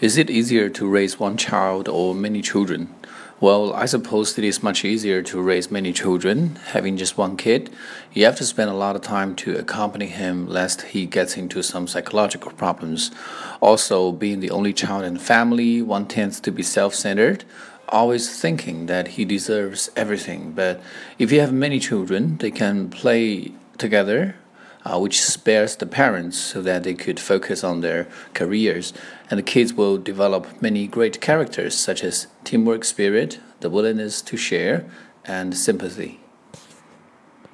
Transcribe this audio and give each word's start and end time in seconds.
Is 0.00 0.16
it 0.16 0.30
easier 0.30 0.68
to 0.68 0.88
raise 0.88 1.18
one 1.18 1.36
child 1.36 1.88
or 1.88 2.14
many 2.14 2.40
children? 2.40 2.94
Well, 3.40 3.72
I 3.72 3.86
suppose 3.86 4.38
it 4.38 4.44
is 4.44 4.62
much 4.62 4.84
easier 4.84 5.22
to 5.22 5.42
raise 5.42 5.72
many 5.72 5.92
children. 5.92 6.54
Having 6.66 6.98
just 6.98 7.18
one 7.18 7.36
kid, 7.36 7.68
you 8.12 8.24
have 8.24 8.36
to 8.36 8.46
spend 8.46 8.70
a 8.70 8.74
lot 8.74 8.94
of 8.94 9.02
time 9.02 9.34
to 9.42 9.56
accompany 9.56 10.06
him 10.06 10.46
lest 10.46 10.82
he 10.82 11.04
gets 11.06 11.36
into 11.36 11.64
some 11.64 11.88
psychological 11.88 12.52
problems. 12.52 13.10
Also, 13.60 14.12
being 14.12 14.38
the 14.38 14.52
only 14.52 14.72
child 14.72 15.02
in 15.02 15.14
the 15.14 15.20
family, 15.20 15.82
one 15.82 16.06
tends 16.06 16.38
to 16.42 16.52
be 16.52 16.62
self 16.62 16.94
centered, 16.94 17.42
always 17.88 18.40
thinking 18.40 18.86
that 18.86 19.08
he 19.08 19.24
deserves 19.24 19.90
everything. 19.96 20.52
But 20.52 20.80
if 21.18 21.32
you 21.32 21.40
have 21.40 21.52
many 21.52 21.80
children, 21.80 22.38
they 22.38 22.52
can 22.52 22.88
play 22.88 23.50
together 23.78 24.36
uh, 24.88 24.98
which 24.98 25.22
spares 25.22 25.76
the 25.76 25.86
parents 25.86 26.38
so 26.38 26.62
that 26.62 26.82
they 26.82 26.94
could 26.94 27.20
focus 27.20 27.62
on 27.62 27.80
their 27.80 28.08
careers. 28.32 28.92
And 29.30 29.38
the 29.38 29.42
kids 29.42 29.74
will 29.74 29.98
develop 29.98 30.62
many 30.62 30.86
great 30.86 31.20
characters 31.20 31.74
such 31.74 32.02
as 32.02 32.26
teamwork 32.44 32.84
spirit, 32.84 33.38
the 33.60 33.70
willingness 33.70 34.22
to 34.22 34.36
share, 34.36 34.88
and 35.24 35.56
sympathy. 35.56 36.20